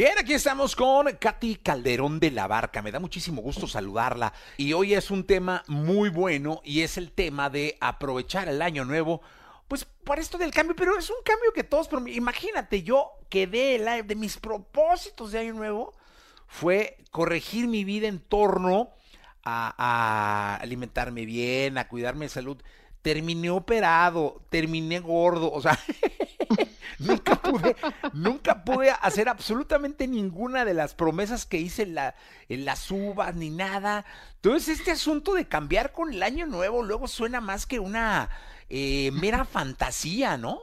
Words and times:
Bien, 0.00 0.18
aquí 0.18 0.32
estamos 0.32 0.74
con 0.74 1.12
Katy 1.12 1.56
Calderón 1.56 2.20
de 2.20 2.30
la 2.30 2.46
Barca. 2.46 2.80
Me 2.80 2.90
da 2.90 2.98
muchísimo 2.98 3.42
gusto 3.42 3.66
saludarla. 3.66 4.32
Y 4.56 4.72
hoy 4.72 4.94
es 4.94 5.10
un 5.10 5.24
tema 5.24 5.62
muy 5.66 6.08
bueno 6.08 6.62
y 6.64 6.80
es 6.80 6.96
el 6.96 7.12
tema 7.12 7.50
de 7.50 7.76
aprovechar 7.82 8.48
el 8.48 8.62
año 8.62 8.86
nuevo. 8.86 9.20
Pues 9.68 9.84
para 9.84 10.22
esto 10.22 10.38
del 10.38 10.52
cambio, 10.52 10.74
pero 10.74 10.98
es 10.98 11.10
un 11.10 11.22
cambio 11.22 11.52
que 11.52 11.64
todos, 11.64 11.90
imagínate, 12.06 12.82
yo 12.82 13.10
quedé 13.28 13.74
el, 13.74 14.06
de 14.06 14.14
mis 14.14 14.38
propósitos 14.38 15.32
de 15.32 15.40
año 15.40 15.52
nuevo 15.52 15.92
fue 16.46 16.96
corregir 17.10 17.68
mi 17.68 17.84
vida 17.84 18.08
en 18.08 18.20
torno 18.20 18.94
a, 19.44 19.74
a 19.76 20.56
alimentarme 20.62 21.26
bien, 21.26 21.76
a 21.76 21.88
cuidarme 21.88 22.24
de 22.24 22.30
salud. 22.30 22.56
Terminé 23.02 23.50
operado, 23.50 24.40
terminé 24.48 24.98
gordo, 25.00 25.52
o 25.52 25.60
sea, 25.60 25.78
nunca 27.06 27.36
pude, 27.36 27.76
nunca 28.12 28.64
pude 28.64 28.90
hacer 28.90 29.28
absolutamente 29.28 30.06
ninguna 30.06 30.64
de 30.64 30.74
las 30.74 30.94
promesas 30.94 31.46
que 31.46 31.58
hice 31.58 31.82
en, 31.82 31.94
la, 31.94 32.14
en 32.48 32.64
las 32.64 32.90
uvas 32.90 33.34
ni 33.34 33.50
nada. 33.50 34.04
Entonces, 34.36 34.78
este 34.78 34.90
asunto 34.92 35.34
de 35.34 35.48
cambiar 35.48 35.92
con 35.92 36.12
el 36.12 36.22
año 36.22 36.46
nuevo 36.46 36.82
luego 36.82 37.08
suena 37.08 37.40
más 37.40 37.66
que 37.66 37.78
una 37.80 38.30
eh, 38.68 39.10
mera 39.12 39.44
fantasía, 39.44 40.36
¿no? 40.36 40.60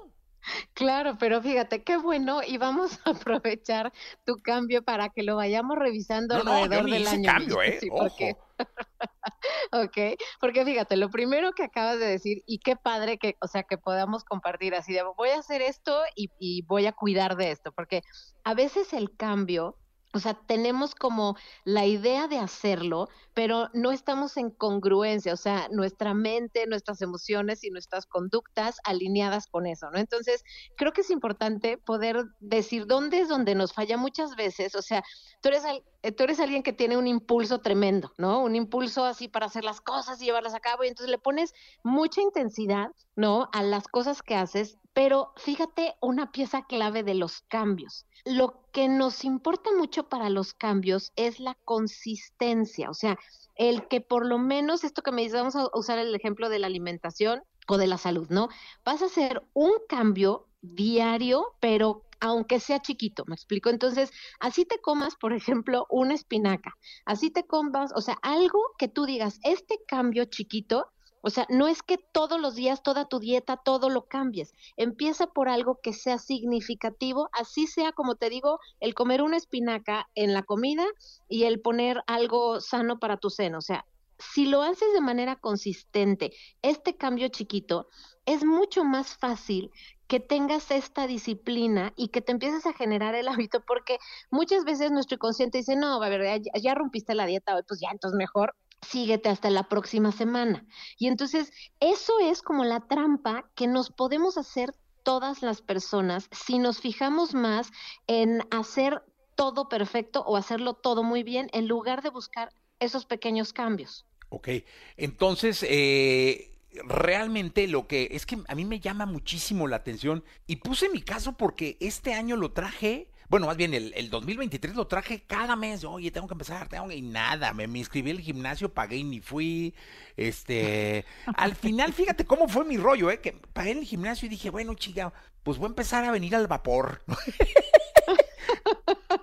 Claro, 0.74 1.18
pero 1.20 1.42
fíjate, 1.42 1.84
qué 1.84 1.98
bueno 1.98 2.42
y 2.46 2.58
vamos 2.58 3.00
a 3.06 3.12
aprovechar 3.12 3.92
tu 4.26 4.38
cambio 4.42 4.84
para 4.84 5.10
que 5.10 5.24
lo 5.24 5.36
vayamos 5.36 5.78
revisando 5.78 6.40
no, 6.44 6.54
alrededor 6.54 6.84
no, 6.84 6.88
yo 6.88 6.96
del 6.96 7.08
año. 7.08 7.32
cambio, 7.32 7.62
¿eh? 7.64 7.74
Sí, 7.80 7.90
Ojo. 7.90 8.00
porque... 8.00 8.38
ok, 9.72 10.20
porque 10.40 10.66
fíjate, 10.66 10.98
lo 10.98 11.10
primero 11.10 11.52
que 11.54 11.64
acabas 11.64 12.00
de 12.00 12.08
decir 12.08 12.44
y 12.46 12.60
qué 12.60 12.76
padre 12.76 13.18
que, 13.18 13.36
o 13.42 13.48
sea, 13.48 13.64
que 13.64 13.78
podamos 13.78 14.24
compartir 14.24 14.76
así 14.76 14.94
de 14.94 15.04
voy 15.04 15.30
a 15.30 15.40
hacer 15.40 15.62
esto 15.62 16.02
y, 16.16 16.30
y 16.40 16.64
voy 16.64 16.86
a 16.86 16.92
cuidar 16.92 17.36
de 17.36 17.52
esto, 17.52 17.72
porque 17.72 18.02
a 18.44 18.54
veces 18.54 18.94
el 18.94 19.16
cambio 19.16 19.78
o 20.18 20.20
sea, 20.20 20.34
tenemos 20.34 20.96
como 20.96 21.38
la 21.64 21.86
idea 21.86 22.28
de 22.28 22.40
hacerlo, 22.40 23.08
pero 23.34 23.70
no 23.74 23.92
estamos 23.92 24.36
en 24.38 24.50
congruencia, 24.50 25.34
o 25.34 25.38
sea, 25.38 25.68
nuestra 25.72 26.14
mente, 26.14 26.66
nuestras 26.68 27.02
emociones 27.02 27.64
y 27.64 27.70
nuestras 27.70 28.06
conductas 28.08 28.78
alineadas 28.84 29.48
con 29.48 29.68
eso, 29.68 29.90
¿no? 29.92 30.00
Entonces, 30.00 30.44
creo 30.76 30.92
que 30.92 31.02
es 31.02 31.12
importante 31.12 31.78
poder 31.78 32.26
decir 32.40 32.88
dónde 32.88 33.20
es 33.20 33.30
donde 33.30 33.56
nos 33.56 33.74
falla 33.74 33.96
muchas 33.96 34.36
veces, 34.36 34.76
o 34.76 34.82
sea, 34.82 35.04
tú 35.42 35.50
eres, 35.50 35.64
eh, 36.02 36.12
tú 36.12 36.24
eres 36.24 36.40
alguien 36.40 36.64
que 36.64 36.74
tiene 36.74 36.98
un 36.98 37.08
impulso 37.08 37.60
tremendo, 37.60 38.12
¿no? 38.18 38.42
Un 38.42 38.56
impulso 38.56 39.06
así 39.06 39.28
para 39.28 39.46
hacer 39.46 39.64
las 39.64 39.82
cosas 39.82 40.22
y 40.22 40.26
llevarlas 40.26 40.56
a 40.56 40.60
cabo, 40.60 40.84
y 40.84 40.88
entonces 40.88 41.12
le 41.12 41.20
pones 41.20 41.54
mucha 41.84 42.22
intensidad, 42.22 42.90
¿no? 43.16 43.50
A 43.54 43.62
las 43.62 43.88
cosas 43.88 44.24
que 44.24 44.36
haces, 44.36 44.78
pero 44.98 45.32
fíjate 45.36 45.94
una 46.02 46.32
pieza 46.32 46.66
clave 46.66 47.04
de 47.04 47.14
los 47.14 47.42
cambios. 47.42 48.08
Lo 48.26 48.64
que 48.72 48.90
nos 48.90 49.26
importa 49.26 49.70
mucho 49.78 50.10
para 50.10 50.32
los 50.32 50.56
cambios 50.56 51.14
es 51.16 51.40
la 51.40 51.56
consistencia, 51.66 52.90
o 52.90 52.96
sea, 52.96 53.16
el 53.54 53.88
que 53.90 54.02
por 54.02 54.26
lo 54.26 54.40
menos 54.40 54.84
esto 54.84 55.04
que 55.04 55.12
me 55.12 55.22
dices, 55.22 55.38
vamos 55.38 55.56
a 55.56 55.70
usar 55.76 56.00
el 56.00 56.16
ejemplo 56.16 56.50
de 56.50 56.58
la 56.58 56.66
alimentación 56.66 57.44
o 57.68 57.78
de 57.78 57.86
la 57.86 58.00
salud, 58.00 58.28
¿no? 58.32 58.50
Vas 58.84 59.04
a 59.04 59.06
hacer 59.06 59.44
un 59.54 59.72
cambio 59.88 60.48
diario, 60.62 61.46
pero 61.60 62.02
aunque 62.20 62.60
sea 62.60 62.82
chiquito, 62.82 63.24
¿me 63.28 63.36
explico? 63.36 63.70
Entonces, 63.70 64.12
así 64.40 64.66
te 64.66 64.82
comas, 64.82 65.16
por 65.16 65.32
ejemplo, 65.32 65.86
una 65.92 66.16
espinaca, 66.16 66.74
así 67.06 67.30
te 67.30 67.46
comas, 67.46 67.92
o 67.94 68.02
sea, 68.02 68.18
algo 68.24 68.60
que 68.80 68.88
tú 68.88 69.06
digas, 69.06 69.40
este 69.44 69.78
cambio 69.88 70.26
chiquito 70.26 70.88
o 71.22 71.30
sea, 71.30 71.46
no 71.50 71.68
es 71.68 71.84
que 71.84 71.98
todos 71.98 72.40
los 72.40 72.56
días, 72.56 72.84
toda 72.84 73.06
tu 73.06 73.20
dieta, 73.20 73.58
todo 73.58 73.90
lo 73.90 74.06
cambies. 74.06 74.54
Empieza 74.78 75.28
por 75.28 75.50
algo 75.50 75.80
que 75.82 75.94
sea 75.94 76.20
significativo, 76.20 77.30
así 77.34 77.68
sea, 77.68 77.92
como 77.92 78.16
te 78.16 78.30
digo, 78.30 78.60
el 78.80 78.94
comer 78.94 79.22
una 79.22 79.38
espinaca 79.38 80.08
en 80.16 80.34
la 80.34 80.44
comida 80.44 80.86
y 81.28 81.44
el 81.44 81.60
poner 81.60 82.04
algo 82.08 82.62
sano 82.62 83.00
para 83.00 83.18
tu 83.18 83.30
seno. 83.30 83.58
O 83.58 83.62
sea, 83.62 83.86
si 84.20 84.46
lo 84.46 84.62
haces 84.62 84.94
de 84.94 85.02
manera 85.02 85.36
consistente, 85.36 86.32
este 86.62 86.96
cambio 86.96 87.28
chiquito, 87.30 87.88
es 88.26 88.44
mucho 88.44 88.84
más 88.84 89.16
fácil 89.16 89.72
que 90.08 90.20
tengas 90.20 90.72
esta 90.72 91.06
disciplina 91.06 91.94
y 91.96 92.10
que 92.10 92.22
te 92.22 92.32
empieces 92.32 92.66
a 92.66 92.74
generar 92.74 93.16
el 93.16 93.28
hábito, 93.28 93.62
porque 93.66 93.98
muchas 94.32 94.64
veces 94.64 94.92
nuestro 94.92 95.16
inconsciente 95.16 95.60
dice, 95.60 95.76
no, 95.76 96.02
a 96.02 96.10
ver, 96.10 96.42
ya, 96.44 96.60
ya 96.60 96.76
rompiste 96.76 97.14
la 97.14 97.26
dieta 97.26 97.56
hoy, 97.56 97.64
pues 97.68 97.80
ya, 97.80 97.90
entonces 97.92 98.18
mejor 98.18 98.56
síguete 98.90 99.30
hasta 99.30 99.50
la 99.50 99.64
próxima 99.70 100.12
semana. 100.12 100.66
Y 100.98 101.08
entonces, 101.08 101.52
eso 101.80 102.14
es 102.22 102.42
como 102.42 102.64
la 102.64 102.82
trampa 102.82 103.50
que 103.56 103.68
nos 103.68 103.90
podemos 103.90 104.38
hacer 104.38 104.74
todas 105.04 105.42
las 105.42 105.62
personas 105.62 106.30
si 106.32 106.60
nos 106.60 106.80
fijamos 106.80 107.34
más 107.34 107.72
en 108.08 108.42
hacer 108.52 109.04
todo 109.36 109.70
perfecto 109.70 110.22
o 110.26 110.36
hacerlo 110.36 110.74
todo 110.74 111.04
muy 111.04 111.24
bien 111.24 111.50
en 111.54 111.68
lugar 111.68 112.02
de 112.02 112.10
buscar 112.10 112.50
esos 112.80 113.06
pequeños 113.06 113.54
cambios. 113.54 114.06
Ok, 114.30 114.50
entonces, 114.98 115.66
eh, 115.68 116.58
realmente 116.86 117.68
lo 117.68 117.88
que 117.88 118.10
es 118.12 118.26
que 118.26 118.40
a 118.48 118.56
mí 118.56 118.66
me 118.66 118.80
llama 118.80 119.06
muchísimo 119.06 119.68
la 119.68 119.78
atención 119.78 120.24
y 120.46 120.58
puse 120.58 120.90
mi 120.90 121.02
caso 121.02 121.38
porque 121.38 121.78
este 121.80 122.14
año 122.14 122.36
lo 122.36 122.52
traje 122.52 123.10
bueno, 123.30 123.48
más 123.48 123.58
bien 123.58 123.74
el, 123.74 123.94
el 123.96 124.10
2023 124.10 124.76
lo 124.76 124.88
traje 124.88 125.24
cada 125.28 125.56
mes. 125.56 125.84
Oye, 125.84 126.12
tengo 126.12 126.28
que 126.28 126.34
empezar, 126.34 126.70
tengo 126.70 126.88
que... 126.88 126.96
Y 126.96 127.02
nada, 127.02 127.54
me, 127.54 127.68
me 127.68 127.80
inscribí 127.80 128.12
al 128.12 128.22
gimnasio, 128.22 128.74
pagué 128.74 128.98
y 128.98 129.04
ni 129.04 129.20
fui. 129.20 129.76
Este, 130.16 131.06
al 131.36 131.56
final, 131.56 131.94
fíjate 131.94 132.26
cómo 132.26 132.48
fue 132.48 132.64
mi 132.64 132.78
rollo, 132.78 133.12
¿eh? 133.12 133.20
Que 133.20 133.34
pagué 133.54 133.72
en 133.72 133.80
el 133.80 133.86
gimnasio 133.86 134.28
y 134.28 134.30
dije, 134.30 134.50
bueno, 134.50 134.74
chica, 134.76 135.12
pues 135.44 135.58
voy 135.58 135.66
a 135.66 135.70
empezar 135.70 136.06
a 136.06 136.12
venir 136.12 136.36
al 136.36 136.48
vapor. 136.48 137.04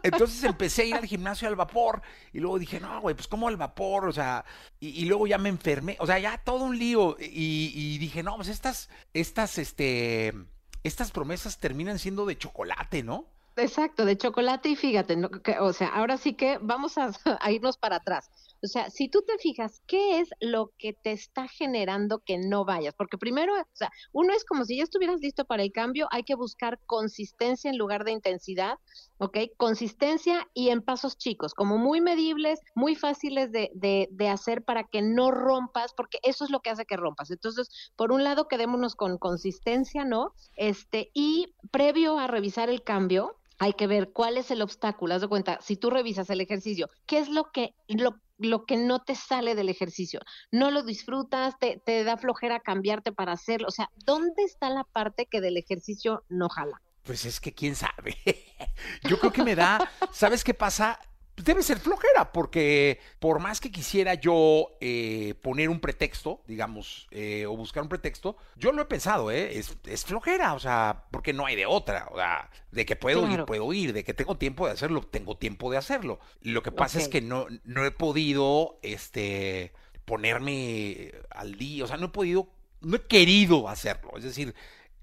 Entonces 0.03 0.45
empecé 0.45 0.83
a 0.83 0.85
ir 0.85 0.95
al 0.95 1.07
gimnasio 1.07 1.49
al 1.49 1.57
vapor 1.57 2.03
y 2.33 2.41
luego 2.41 2.59
dije, 2.59 2.79
no, 2.79 3.01
güey, 3.01 3.15
pues 3.15 3.27
¿cómo 3.27 3.49
al 3.49 3.57
vapor? 3.57 4.07
O 4.07 4.13
sea, 4.13 4.45
y, 4.79 4.89
y, 4.89 5.07
luego 5.07 5.27
ya 5.27 5.39
me 5.39 5.49
enfermé, 5.49 5.97
o 5.99 6.07
sea, 6.07 6.19
ya 6.19 6.37
todo 6.37 6.65
un 6.65 6.79
lío 6.79 7.17
y, 7.19 7.73
y, 7.75 7.97
dije, 7.97 8.23
no, 8.23 8.37
pues 8.37 8.49
estas, 8.49 8.91
estas, 9.15 9.57
este, 9.57 10.35
estas 10.83 11.11
promesas 11.11 11.59
terminan 11.59 11.99
siendo 11.99 12.27
de 12.27 12.37
chocolate, 12.37 13.03
¿no? 13.03 13.34
Exacto, 13.57 14.05
de 14.05 14.17
chocolate 14.17 14.69
y 14.71 14.77
fíjate, 14.77 15.17
¿no? 15.17 15.31
o 15.61 15.73
sea, 15.73 15.89
ahora 15.89 16.17
sí 16.17 16.35
que 16.35 16.59
vamos 16.61 16.99
a, 16.99 17.13
a, 17.41 17.53
irnos 17.53 17.79
para 17.79 17.97
atrás. 17.97 18.29
O 18.63 18.67
sea, 18.67 18.91
si 18.91 19.09
tú 19.09 19.23
te 19.23 19.39
fijas, 19.39 19.81
¿qué 19.87 20.19
es 20.19 20.31
lo 20.41 20.73
que 20.79 20.93
te 20.93 21.13
está 21.13 21.47
generando 21.47 22.21
que 22.21 22.39
no 22.39 22.65
vayas? 22.65 22.95
Porque 22.97 23.19
primero, 23.19 23.53
o 23.55 23.65
sea, 23.75 23.91
uno 24.13 24.33
es 24.33 24.45
como 24.45 24.65
si 24.65 24.79
ya 24.79 24.83
estuvieras 24.83 25.21
listo 25.21 25.45
para 25.45 25.63
el 25.63 25.71
cambio, 25.71 26.09
hay 26.11 26.25
que 26.25 26.35
buscar 26.35 26.81
consistencia 26.87 27.71
en 27.71 27.79
lugar 27.79 28.05
de 28.05 28.13
intensidad, 28.13 28.79
¿ok? 29.19 29.39
Consistencia 29.57 30.49
y 30.55 30.71
en 30.71 30.83
pasos 30.83 31.17
chicos, 31.17 31.55
como 31.55 31.79
muy 31.79 32.01
medibles, 32.01 32.59
muy 32.75 32.97
fáciles 32.97 33.53
de, 33.53 33.71
de, 33.75 34.09
de 34.11 34.29
hacer 34.31 34.65
para 34.65 34.85
que 34.85 35.03
no 35.03 35.31
rompas, 35.31 35.93
porque 35.95 36.19
eso 36.23 36.45
es 36.45 36.51
lo 36.51 36.61
que 36.61 36.71
hace 36.71 36.87
que 36.87 36.97
rompas. 36.97 37.31
Entonces, 37.31 37.69
por 37.95 38.11
un 38.11 38.25
lado, 38.25 38.49
quedémonos 38.49 38.97
con 38.97 39.19
consistencia, 39.19 40.05
¿no? 40.05 40.33
Este, 40.57 41.11
y 41.15 41.55
previo 41.71 42.19
a 42.19 42.27
revisar 42.27 42.69
el 42.71 42.83
cambio, 42.83 43.37
hay 43.65 43.73
que 43.73 43.87
ver 43.87 44.13
cuál 44.13 44.37
es 44.37 44.51
el 44.51 44.61
obstáculo. 44.61 45.15
Haz 45.15 45.23
de 45.23 45.29
cuenta, 45.29 45.59
si 45.63 45.77
tú 45.77 45.89
revisas 45.89 46.29
el 46.29 46.43
ejercicio, 46.43 46.91
¿qué 47.07 47.19
es 47.19 47.31
lo 47.31 47.51
que, 47.51 47.75
lo, 47.89 48.21
lo 48.37 48.67
que 48.67 48.77
no 48.77 49.03
te 49.03 49.15
sale 49.15 49.55
del 49.55 49.71
ejercicio? 49.71 50.21
No 50.53 50.71
lo 50.71 50.83
disfrutas, 50.83 51.59
te, 51.59 51.81
te 51.85 52.05
da 52.05 52.19
flojera 52.19 52.61
cambiarte 52.61 53.11
para 53.11 53.33
hacerlo. 53.33 53.69
O 53.69 53.71
sea, 53.71 53.89
¿dónde 54.05 54.43
está 54.43 54.69
la 54.69 54.85
parte 54.85 55.27
que 55.27 55.41
del 55.41 55.57
ejercicio 55.57 56.25
no 56.29 56.51
jala? 56.51 56.83
Pues 57.05 57.25
es 57.25 57.41
que 57.41 57.55
quién 57.55 57.75
sabe. 57.75 58.19
Yo 59.09 59.19
creo 59.19 59.33
que 59.33 59.43
me 59.43 59.55
da, 59.55 59.91
¿sabes 60.13 60.45
qué 60.45 60.53
pasa? 60.53 61.01
Debe 61.37 61.63
ser 61.63 61.79
flojera, 61.79 62.33
porque 62.33 63.01
por 63.19 63.41
más 63.41 63.61
que 63.61 63.71
quisiera 63.71 64.15
yo 64.15 64.77
eh, 64.81 65.35
poner 65.43 65.69
un 65.69 65.81
pretexto, 65.81 66.43
digamos, 66.47 67.09
eh, 67.11 67.47
o 67.47 67.57
buscar 67.57 67.83
un 67.83 67.89
pretexto, 67.89 68.37
yo 68.57 68.73
lo 68.73 68.83
he 68.83 68.85
pensado, 68.87 69.31
¿eh? 69.31 69.59
Es, 69.59 69.77
es, 69.85 70.05
flojera, 70.05 70.55
o 70.55 70.61
sea, 70.61 71.05
porque 71.11 71.33
no 71.33 71.47
hay 71.47 71.57
de 71.57 71.67
otra, 71.67 72.09
o 72.13 72.17
sea, 72.17 72.51
de 72.71 72.87
que 72.87 72.97
puedo 72.97 73.21
claro. 73.21 73.35
ir, 73.35 73.45
puedo 73.47 73.73
ir, 73.73 73.93
de 73.93 74.05
que 74.05 74.15
tengo 74.15 74.37
tiempo 74.37 74.67
de 74.67 74.73
hacerlo, 74.73 75.03
tengo 75.03 75.37
tiempo 75.37 75.71
de 75.71 75.79
hacerlo. 75.79 76.21
Lo 76.41 76.63
que 76.63 76.73
pasa 76.73 76.99
okay. 76.99 77.05
es 77.05 77.09
que 77.09 77.21
no, 77.21 77.47
no 77.65 77.85
he 77.85 77.91
podido, 77.91 78.79
este, 78.83 79.73
ponerme 80.05 81.13
al 81.31 81.57
día, 81.57 81.85
o 81.85 81.87
sea, 81.87 81.97
no 81.97 82.07
he 82.07 82.11
podido, 82.11 82.49
no 82.81 82.97
he 82.97 83.03
querido 83.03 83.69
hacerlo, 83.69 84.13
es 84.17 84.25
decir, 84.25 84.55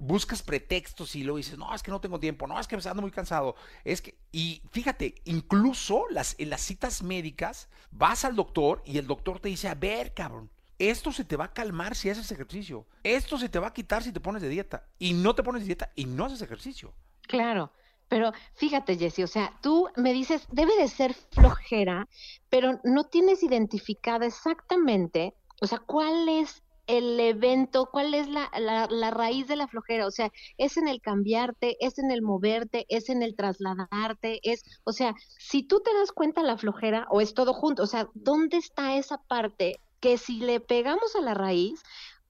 buscas 0.02 0.42
pretextos 0.42 1.16
y 1.16 1.24
luego 1.24 1.38
dices, 1.38 1.60
no, 1.60 1.74
es 1.76 1.84
que 1.84 1.92
no 1.92 2.02
tengo 2.02 2.20
tiempo, 2.20 2.48
no, 2.48 2.60
es 2.60 2.68
que 2.68 2.76
me 2.76 2.82
ando 2.84 3.04
muy 3.04 3.12
cansado, 3.12 3.56
es 3.86 4.02
que, 4.02 4.18
y 4.32 4.64
fíjate, 4.72 5.14
incluso 5.26 6.06
las, 6.10 6.36
en 6.40 6.50
las 6.50 6.62
citas 6.62 7.04
médicas, 7.04 7.70
vas 7.92 8.26
al 8.26 8.36
doctor 8.36 8.82
y 8.84 8.98
el 8.98 9.06
doctor 9.06 9.40
te 9.40 9.50
dice, 9.50 9.68
a 9.68 9.76
ver, 9.76 10.16
cabrón, 10.16 10.50
esto 10.80 11.12
se 11.12 11.24
te 11.24 11.38
va 11.38 11.46
a 11.46 11.54
calmar 11.54 11.96
si 11.96 12.10
haces 12.10 12.32
ejercicio, 12.32 12.88
esto 13.04 13.38
se 13.38 13.48
te 13.48 13.60
va 13.60 13.68
a 13.68 13.74
quitar 13.74 14.02
si 14.02 14.12
te 14.12 14.20
pones 14.20 14.42
de 14.42 14.50
dieta, 14.50 14.88
y 14.98 15.14
no 15.14 15.36
te 15.36 15.44
pones 15.44 15.62
de 15.62 15.68
dieta 15.68 15.92
y 15.96 16.06
no 16.06 16.26
haces 16.26 16.42
ejercicio. 16.42 16.96
Claro. 17.28 17.72
Pero 18.08 18.34
fíjate, 18.56 18.98
Jessy, 18.98 19.24
o 19.24 19.28
sea, 19.28 19.58
tú 19.62 19.88
me 19.96 20.12
dices, 20.14 20.46
debe 20.52 20.76
de 20.78 20.90
ser 20.90 21.14
flojera, 21.14 22.10
pero 22.50 22.82
no 22.84 23.06
tienes 23.06 23.42
identificada 23.44 24.26
exactamente, 24.26 25.34
o 25.62 25.68
sea, 25.68 25.78
cuál 25.78 26.28
es 26.28 26.64
el 26.92 27.20
evento, 27.20 27.88
cuál 27.90 28.14
es 28.14 28.28
la, 28.28 28.52
la, 28.60 28.88
la, 28.90 29.12
raíz 29.12 29.48
de 29.48 29.56
la 29.56 29.68
flojera. 29.68 30.06
O 30.08 30.12
sea, 30.12 30.30
es 30.58 30.76
en 30.76 30.88
el 30.90 31.02
cambiarte, 31.02 31.78
es 31.80 31.98
en 31.98 32.12
el 32.12 32.22
moverte, 32.22 32.86
es 32.90 33.10
en 33.10 33.24
el 33.24 33.36
trasladarte, 33.36 34.40
es, 34.44 34.64
o 34.84 34.92
sea, 34.92 35.16
si 35.38 35.64
tú 35.64 35.80
te 35.80 35.94
das 35.94 36.12
cuenta 36.12 36.44
la 36.44 36.58
flojera 36.58 37.08
o 37.10 37.22
es 37.22 37.34
todo 37.34 37.54
junto, 37.54 37.84
o 37.84 37.88
sea, 37.88 38.10
¿dónde 38.14 38.58
está 38.58 38.96
esa 38.96 39.18
parte 39.28 39.80
que 40.02 40.18
si 40.18 40.40
le 40.42 40.60
pegamos 40.60 41.16
a 41.16 41.22
la 41.22 41.34
raíz, 41.34 41.82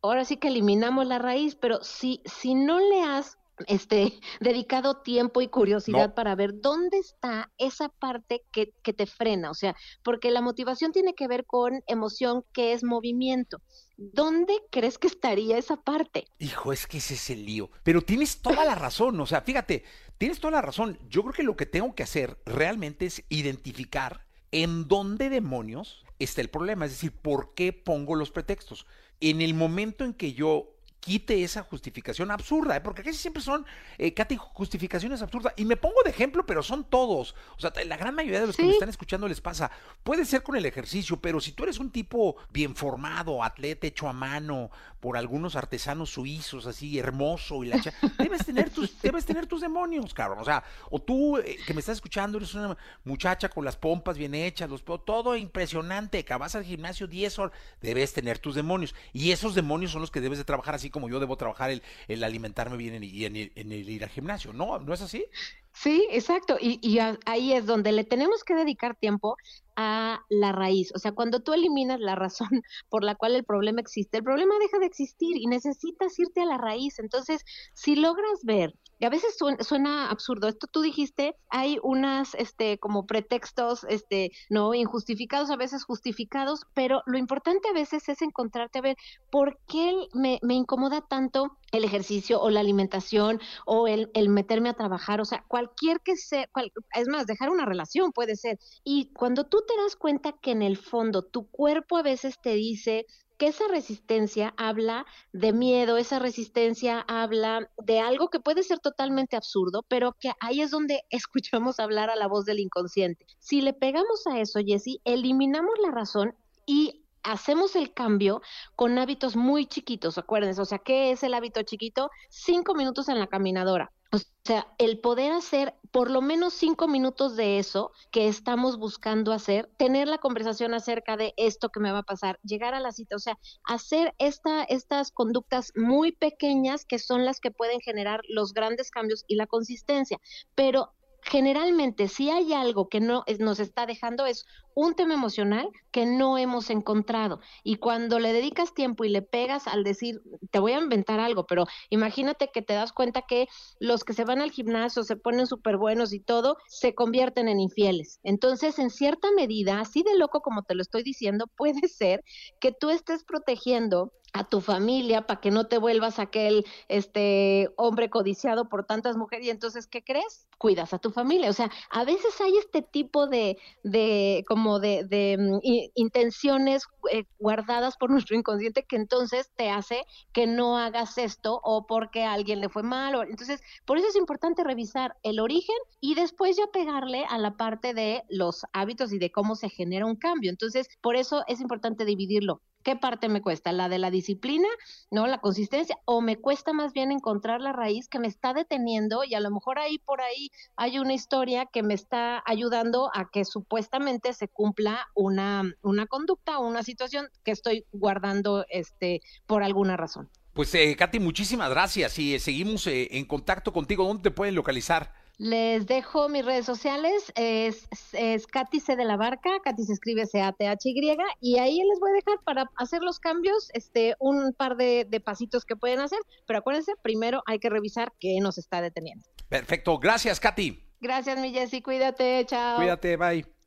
ahora 0.02 0.25
sí 0.25 0.38
que 0.38 0.50
eliminamos 0.50 1.08
la 1.08 1.18
raíz, 1.18 1.56
pero 1.56 1.84
si, 1.84 2.22
si 2.25 2.54
no 2.54 2.80
le 2.80 3.02
has 3.02 3.38
este, 3.68 4.19
dedicado 4.39 5.01
tiempo 5.01 5.42
y 5.42 5.48
curiosidad 5.48 6.13
para 6.13 6.36
ver 6.36 6.62
dónde 6.62 6.98
está 6.98 7.51
esa 7.57 7.89
parte 7.89 8.44
que, 8.51 8.74
que, 8.83 8.94
te 8.94 9.06
frena, 9.06 9.51
o 9.51 9.53
sea, 9.53 9.75
porque 10.03 10.31
la 10.31 10.42
motivación 10.42 10.92
tiene 10.92 11.13
que 11.13 11.27
ver 11.27 11.45
con 11.45 11.83
emoción 11.88 12.44
que 12.53 12.74
es 12.74 12.83
movimiento. 12.83 13.62
¿Dónde 13.98 14.53
crees 14.71 14.98
que 14.98 15.07
estaría 15.07 15.57
esa 15.57 15.77
parte? 15.77 16.25
Hijo, 16.39 16.74
es 16.74 16.88
que 16.88 16.98
ese 16.98 17.13
es 17.13 17.30
el 17.30 17.45
lío. 17.45 17.69
Pero 17.83 18.01
tienes 18.01 18.42
toda 18.42 18.65
la 18.65 18.75
razón, 18.75 19.19
o 19.19 19.25
sea, 19.25 19.42
fíjate, 19.42 19.83
tienes 20.18 20.39
toda 20.39 20.51
la 20.51 20.62
razón. 20.62 20.98
Yo 21.07 21.21
creo 21.21 21.33
que 21.33 21.44
lo 21.44 21.56
que 21.56 21.65
tengo 21.65 21.94
que 21.94 22.03
hacer 22.03 22.38
realmente 22.45 23.06
es 23.06 23.24
identificar 23.30 24.25
en 24.51 24.88
dónde 24.88 25.30
demonios 25.30 26.03
está 26.19 26.42
el 26.42 26.50
problema, 26.50 26.86
es 26.86 26.92
decir, 26.92 27.12
¿por 27.12 27.53
qué 27.53 27.74
pongo 27.74 28.15
los 28.15 28.31
pretextos? 28.31 28.86
En 29.19 29.42
el 29.42 29.53
momento 29.53 30.03
en 30.03 30.13
que 30.13 30.33
yo 30.33 30.75
quite 31.01 31.44
esa 31.44 31.63
justificación 31.63 32.31
absurda, 32.31 32.77
¿eh? 32.77 32.81
porque 32.81 33.03
casi 33.03 33.18
siempre 33.18 33.42
son, 33.42 33.65
eh, 33.98 34.13
Katy, 34.13 34.38
justificaciones 34.38 35.21
absurdas. 35.21 35.53
Y 35.57 35.65
me 35.65 35.75
pongo 35.75 36.01
de 36.06 36.12
ejemplo, 36.12 36.45
pero 36.45 36.63
son 36.63 36.86
todos. 36.86 37.36
O 37.57 37.59
sea, 37.59 37.74
la 37.86 37.98
gran 37.98 38.15
mayoría 38.15 38.39
de 38.39 38.48
los 38.48 38.56
que 38.56 38.63
me 38.63 38.71
están 38.71 38.88
escuchando 38.88 39.27
les 39.27 39.42
pasa. 39.42 39.71
Puede 40.03 40.24
ser 40.24 40.44
con 40.44 40.56
el 40.56 40.65
ejercicio, 40.65 41.19
pero 41.19 41.42
si 41.42 41.51
tú 41.51 41.63
eres 41.63 41.80
un 41.80 41.92
tipo 41.92 42.38
bien 42.51 42.75
formado, 42.75 43.44
atleta 43.44 43.88
hecho 43.88 44.07
a 44.07 44.13
mano 44.13 44.69
por 45.00 45.18
algunos 45.18 45.56
artesanos 45.56 46.12
suizos, 46.12 46.68
así 46.68 47.00
hermoso 47.00 47.63
y 47.63 47.69
la 47.69 47.81
debes 48.19 48.45
tener 48.45 48.69
tus, 48.69 49.01
debes 49.01 49.25
tener 49.25 49.48
tus 49.48 49.62
demonios, 49.62 50.13
cabrón. 50.13 50.39
O 50.39 50.45
sea, 50.45 50.63
o 50.92 51.01
tú 51.01 51.38
eh, 51.38 51.57
que 51.65 51.74
me 51.74 51.80
estás 51.80 51.98
escuchando, 51.98 52.38
eres 52.38 52.53
una 52.53 52.77
muchacha 53.03 53.50
con 53.50 53.65
las 53.65 53.75
pompas 53.75 54.18
bien 54.18 54.36
hechas, 54.36 54.69
los 54.69 54.83
todo 54.83 55.36
impresionante, 55.36 56.24
que 56.24 56.36
vas 56.36 56.56
al 56.56 56.63
gimnasio 56.63 57.07
10 57.07 57.39
horas, 57.39 57.57
debes 57.81 58.13
tener 58.13 58.38
tus 58.38 58.53
demonios. 58.53 58.94
Y 59.12 59.31
esos 59.31 59.56
demonios 59.56 59.92
son 59.92 60.01
los 60.01 60.12
que 60.12 60.21
debes 60.21 60.38
de 60.38 60.44
trabajar 60.44 60.75
así 60.75 60.91
como 60.92 61.10
yo 61.10 61.20
debo 61.20 61.38
trabajar 61.38 61.70
el, 61.70 61.82
el 62.08 62.24
alimentarme 62.24 62.78
bien 62.78 63.04
y 63.04 63.26
en, 63.26 63.36
el 63.36 63.90
ir 63.90 64.04
al 64.04 64.10
gimnasio. 64.10 64.54
¿No? 64.54 64.80
¿No 64.80 64.94
es 64.94 65.02
así? 65.02 65.26
Sí, 65.74 66.08
exacto. 66.12 66.58
Y, 66.60 66.80
y 66.82 67.00
ahí 67.26 67.54
es 67.54 67.66
donde 67.66 67.92
le 67.92 68.04
tenemos 68.04 68.44
que 68.44 68.56
dedicar 68.56 68.96
tiempo 68.96 69.38
a 69.76 70.22
la 70.30 70.52
raíz. 70.52 70.92
O 70.94 71.00
sea, 71.00 71.14
cuando 71.14 71.42
tú 71.42 71.54
eliminas 71.54 72.00
la 72.00 72.16
razón 72.16 72.50
por 72.90 73.04
la 73.04 73.16
cual 73.16 73.36
el 73.36 73.44
problema 73.44 73.82
existe, 73.82 74.18
el 74.18 74.24
problema 74.24 74.56
deja 74.60 74.80
de 74.80 74.86
existir 74.86 75.38
y 75.38 75.48
necesitas 75.48 76.18
irte 76.20 76.42
a 76.42 76.46
la 76.46 76.58
raíz. 76.58 77.00
Entonces, 77.00 77.44
si 77.74 77.96
logras 77.96 78.44
ver, 78.44 78.74
y 79.01 79.06
a 79.06 79.09
veces 79.09 79.36
suena, 79.62 80.12
absurdo, 80.12 80.48
esto 80.48 80.68
tú 80.68 80.81
dijiste, 80.83 81.36
hay 81.50 81.80
unas, 81.81 82.36
este, 82.36 82.77
como 82.77 83.07
pretextos, 83.07 83.83
este, 83.89 84.30
no 84.51 84.75
injustificados, 84.75 85.50
a 85.50 85.56
veces 85.56 85.86
justificados, 85.86 86.68
pero 86.75 87.01
lo 87.07 87.18
importante 87.18 87.68
a 87.68 87.74
veces 87.74 88.07
es 88.09 88.21
encontrarte 88.21 88.77
a 88.77 88.83
ver 88.83 88.98
por 89.31 89.57
qué 89.68 89.92
me, 90.13 90.39
incomoda 90.50 91.01
tanto 91.01 91.57
el 91.71 91.83
ejercicio 91.83 92.39
o 92.39 92.51
la 92.51 92.59
alimentación 92.59 93.42
o 93.65 93.88
el, 93.88 94.12
el 94.13 94.30
meterme 94.30 94.69
a 94.69 94.75
trabajar, 94.75 95.19
o 95.19 95.25
sea, 95.25 95.44
cualquier 95.48 96.01
que 96.01 96.15
sea, 96.15 96.48
es 96.94 97.07
más, 97.07 97.25
dejar 97.25 97.50
una 97.50 97.65
relación 97.65 98.12
puede 98.12 98.36
ser. 98.36 98.59
Y 98.83 99.12
cuando 99.13 99.45
tú 99.45 99.63
te 99.68 99.75
das 99.81 99.95
cuenta 99.95 100.33
que 100.33 100.51
en 100.51 100.62
el 100.62 100.77
fondo 100.77 101.24
tu 101.24 101.50
cuerpo 101.50 101.98
a 101.98 102.03
veces 102.03 102.36
te 102.39 102.53
dice 102.53 103.07
que 103.42 103.48
esa 103.48 103.68
resistencia 103.68 104.54
habla 104.56 105.08
de 105.34 105.52
miedo, 105.52 105.98
esa 105.98 106.20
resistencia 106.20 107.04
habla 107.08 107.72
de 107.84 108.00
algo 108.00 108.30
que 108.30 108.40
puede 108.40 108.62
ser 108.62 108.78
totalmente 108.78 109.36
absurdo, 109.36 109.84
pero 109.88 110.14
que 110.20 110.32
ahí 110.40 110.62
es 110.62 110.70
donde 110.70 111.02
escuchamos 111.10 111.80
hablar 111.80 112.12
a 112.12 112.16
la 112.16 112.28
voz 112.28 112.46
del 112.46 112.60
inconsciente. 112.60 113.26
Si 113.40 113.62
le 113.62 113.74
pegamos 113.74 114.28
a 114.28 114.40
eso, 114.40 114.60
Jesse, 114.64 115.00
eliminamos 115.06 115.74
la 115.84 115.90
razón 115.90 116.36
y 116.68 117.04
hacemos 117.24 117.76
el 117.76 117.96
cambio 117.96 118.44
con 118.76 119.00
hábitos 119.00 119.36
muy 119.36 119.66
chiquitos, 119.66 120.20
acuérdense, 120.20 120.62
o 120.62 120.66
sea, 120.66 120.78
¿qué 120.78 121.10
es 121.10 121.24
el 121.24 121.34
hábito 121.34 121.64
chiquito? 121.64 122.12
Cinco 122.30 122.76
minutos 122.76 123.10
en 123.10 123.18
la 123.18 123.26
caminadora. 123.26 123.92
O 124.13 124.18
sea, 124.44 124.68
el 124.78 125.00
poder 125.00 125.31
hacer 125.31 125.75
por 125.92 126.10
lo 126.10 126.22
menos 126.22 126.54
cinco 126.54 126.88
minutos 126.88 127.36
de 127.36 127.60
eso 127.60 127.92
que 128.12 128.28
estamos 128.28 128.78
buscando 128.78 129.31
hacer, 129.31 129.69
tener 129.78 130.08
la 130.08 130.18
conversación 130.18 130.74
acerca 130.74 131.16
de 131.16 131.34
esto 131.38 131.69
que 131.69 131.80
me 131.80 131.92
va 131.92 132.00
a 132.00 132.04
pasar, 132.04 132.40
llegar 132.44 132.74
a 132.74 132.80
la 132.80 132.92
cita, 132.92 133.16
o 133.16 133.19
sea, 133.19 133.38
hacer 133.63 134.13
esta, 134.18 134.63
estas 134.63 135.12
conductas 135.12 135.72
muy 135.75 136.12
pequeñas 136.12 136.86
que 136.86 137.00
son 137.00 137.24
las 137.25 137.40
que 137.40 137.52
pueden 137.52 137.80
generar 137.81 138.22
los 138.28 138.54
grandes 138.54 138.92
cambios 138.92 139.24
y 139.28 139.36
la 139.36 139.48
consistencia. 139.48 140.18
Pero 140.56 140.94
generalmente 141.24 142.08
si 142.08 142.30
hay 142.30 142.54
algo 142.54 142.90
que 142.90 143.00
no 143.00 143.24
nos 143.40 143.60
está 143.60 143.86
dejando 143.86 144.26
es 144.26 144.46
un 144.74 144.96
tema 144.96 145.14
emocional 145.14 145.70
que 145.92 146.06
no 146.06 146.38
hemos 146.38 146.70
encontrado. 146.70 147.42
Y 147.64 147.76
cuando 147.76 148.20
le 148.20 148.32
dedicas 148.32 148.74
tiempo 148.74 149.04
y 149.04 149.10
le 149.10 149.22
pegas 149.22 149.68
al 149.68 149.84
decir 149.84 150.22
te 150.50 150.60
voy 150.60 150.72
a 150.74 150.80
inventar 150.80 151.20
algo 151.20 151.46
pero 151.46 151.66
imagínate 151.90 152.50
que 152.54 152.62
te 152.62 152.74
das 152.74 152.94
cuenta 152.94 153.24
que 153.24 153.48
los 153.80 154.04
que 154.04 154.14
se 154.14 154.24
van 154.26 154.42
al 154.42 154.52
gimnasio 154.52 155.04
se 155.04 155.16
ponen 155.16 155.48
súper 155.48 155.78
buenos 155.78 156.14
y 156.14 156.20
todo 156.20 156.58
se 156.68 156.96
convierten 156.96 157.48
en 157.48 157.60
infieles. 157.60 158.20
Entonces 158.24 158.80
en 158.80 158.90
cierta 158.90 159.28
medida 159.36 159.80
así 159.80 160.04
de 160.04 160.18
loco 160.18 160.42
como 160.42 160.64
te 160.64 160.76
lo 160.76 160.82
estoy 160.82 161.04
diciendo 161.04 161.48
puede 161.58 161.88
ser 161.88 162.24
que 162.60 162.72
tú 162.72 162.90
estés 162.90 163.24
protegiendo 163.24 164.14
a 164.33 164.44
tu 164.45 164.62
familia 164.62 165.28
para 165.28 165.42
que 165.42 165.51
no 165.51 165.68
te 165.68 165.78
vuelvas 165.78 166.19
aquel 166.19 166.66
este 166.88 167.69
hombre 167.75 168.10
codiciado 168.10 168.69
por 168.69 168.86
tantas 168.86 169.18
mujeres 169.18 169.48
y 169.48 169.50
entonces 169.50 169.88
¿qué 169.88 170.04
crees? 170.04 170.48
Cuidas 170.57 170.94
a 170.94 171.00
tu 171.00 171.12
familia, 171.12 171.50
o 171.50 171.54
sea, 171.54 171.72
a 171.89 172.04
veces 172.04 172.39
hay 172.39 172.56
este 172.57 172.81
tipo 172.81 173.28
de, 173.28 173.57
de 173.83 174.44
como 174.48 174.80
de, 174.80 175.04
de 175.06 175.38
mm, 175.38 175.60
intenciones 175.95 176.83
eh, 177.12 177.25
guardadas 177.39 177.98
por 177.98 178.10
nuestro 178.12 178.38
inconsciente 178.38 178.83
que 178.83 178.95
entonces 178.95 179.51
te 179.56 179.69
hace 179.69 180.04
que 180.31 180.48
no 180.48 180.77
hagas 180.77 181.18
esto 181.18 181.60
o 181.63 181.86
porque 181.88 182.24
alguien 182.24 182.62
le 182.62 182.69
fue 182.69 182.84
mal, 182.84 183.16
o, 183.16 183.24
entonces 183.24 183.62
por 183.86 183.98
eso 183.98 184.07
es 184.07 184.16
importante 184.16 184.63
revisar 184.63 185.18
el 185.24 185.39
origen 185.39 185.75
y 186.00 186.16
después 186.16 186.57
ya 186.57 186.68
pegarle 186.68 187.25
a 187.30 187.38
la 187.38 187.57
parte 187.57 187.94
de 187.94 188.24
los 188.30 188.66
hábitos 188.74 189.12
y 189.13 189.19
de 189.19 189.31
cómo 189.31 189.56
se 189.56 189.69
genera 189.69 190.06
un 190.06 190.16
cambio, 190.16 190.51
entonces 190.51 190.88
por 191.01 191.16
eso 191.16 191.44
es 191.48 191.60
importante 191.60 192.06
dividirlo 192.06 192.62
¿Qué 192.83 192.95
parte 192.95 193.30
me 193.30 193.42
cuesta? 193.42 193.72
¿La 193.72 193.89
de 193.89 194.00
la 194.00 194.12
disciplina? 194.12 194.68
¿No? 195.10 195.28
¿La 195.28 195.39
consistencia? 195.39 195.98
¿O 196.06 196.22
me 196.22 196.38
cuesta 196.38 196.74
más 196.74 196.94
bien 196.94 197.12
encontrar 197.12 197.62
la 197.62 197.74
raíz 197.74 198.07
que 198.07 198.19
me 198.19 198.28
está 198.28 198.54
deteniendo 198.54 199.24
y 199.24 199.36
a 199.36 199.39
lo 199.39 199.51
mejor 199.51 199.80
ahí 199.80 200.00
por 200.00 200.22
ahí 200.22 200.51
hay 200.75 201.00
una 201.00 201.13
historia 201.13 201.66
que 201.66 201.83
me 201.83 201.94
está 201.94 202.44
ayudando 202.45 203.12
a 203.13 203.30
que 203.30 203.45
supuestamente 203.45 204.33
se 204.33 204.48
cumpla 204.48 205.08
una, 205.15 205.63
una 205.82 206.08
conducta 206.08 206.60
o 206.60 206.67
una 206.67 206.84
situación 206.84 207.27
que 207.44 207.51
estoy 207.51 207.86
guardando 207.91 208.65
este, 208.70 209.22
por 209.46 209.63
alguna 209.63 209.98
razón? 209.98 210.29
Pues, 210.53 210.74
eh, 210.75 210.96
Katy, 210.98 211.20
muchísimas 211.20 211.70
gracias 211.70 212.20
y 212.20 212.36
eh, 212.36 212.39
seguimos 212.39 212.86
eh, 212.88 213.08
en 213.12 213.25
contacto 213.25 213.72
contigo. 213.72 214.06
¿Dónde 214.06 214.24
te 214.24 214.32
pueden 214.32 214.56
localizar? 214.56 215.13
Les 215.43 215.88
dejo 215.88 216.29
mis 216.29 216.45
redes 216.45 216.67
sociales, 216.67 217.33
es, 217.33 217.88
es 218.13 218.45
Katy 218.45 218.79
C 218.79 218.95
de 218.95 219.05
la 219.05 219.17
Barca, 219.17 219.50
Katy 219.63 219.86
se 219.86 219.93
escribe 219.93 220.27
C-A-T-H-Y, 220.27 221.17
y 221.39 221.57
ahí 221.57 221.77
les 221.77 222.00
voy 222.00 222.12
a 222.12 222.13
dejar 222.13 222.43
para 222.43 222.69
hacer 222.77 223.01
los 223.01 223.17
cambios, 223.19 223.71
este, 223.74 224.13
un 224.19 224.53
par 224.53 224.77
de, 224.77 225.07
de 225.10 225.19
pasitos 225.19 225.65
que 225.65 225.75
pueden 225.75 226.00
hacer, 226.00 226.19
pero 226.45 226.60
acuérdense, 226.60 226.93
primero 227.01 227.41
hay 227.48 227.57
que 227.57 227.71
revisar 227.71 228.13
qué 228.19 228.38
nos 228.39 228.60
está 228.60 228.83
deteniendo. 228.83 229.27
Perfecto, 229.50 229.98
gracias 229.98 230.39
Katy. 230.39 230.79
Gracias 231.00 231.39
mi 231.39 231.51
Jessy, 231.51 231.81
cuídate, 231.81 232.45
chao. 232.45 232.77
Cuídate, 232.77 233.17
bye. 233.17 233.61